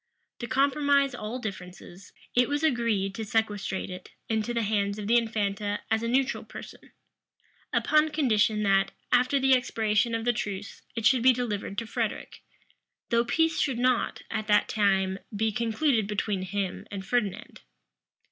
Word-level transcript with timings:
To 0.39 0.47
compromise 0.47 1.13
all 1.13 1.37
differences, 1.37 2.11
it 2.33 2.49
was 2.49 2.63
agreed 2.63 3.13
to 3.13 3.23
sequestrate 3.23 3.91
it 3.91 4.09
into 4.29 4.51
the 4.51 4.63
hands 4.63 4.97
of 4.97 5.05
the 5.05 5.15
infanta 5.15 5.81
as 5.91 6.01
a 6.01 6.07
neutral 6.07 6.43
person; 6.43 6.91
upon 7.71 8.09
condition 8.09 8.63
that, 8.63 8.93
after 9.11 9.39
the 9.39 9.53
expiration 9.53 10.15
of 10.15 10.25
the 10.25 10.33
truce, 10.33 10.81
it 10.95 11.05
should 11.05 11.21
be 11.21 11.33
delivered 11.33 11.77
to 11.77 11.85
Frederic; 11.85 12.41
though 13.09 13.23
peace 13.25 13.59
should 13.59 13.77
not, 13.77 14.23
at 14.31 14.47
that 14.47 14.67
time, 14.67 15.19
be 15.35 15.51
concluded 15.51 16.07
between 16.07 16.41
him 16.41 16.87
and 16.89 17.05
Ferdinand. 17.05 17.61